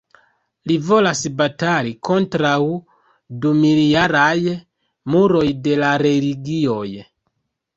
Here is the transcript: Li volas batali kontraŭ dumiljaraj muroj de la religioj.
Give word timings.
Li 0.69 0.75
volas 0.85 1.19
batali 1.41 1.91
kontraŭ 2.09 2.55
dumiljaraj 3.45 4.35
muroj 5.17 5.47
de 5.69 5.77
la 5.85 5.93
religioj. 6.07 6.87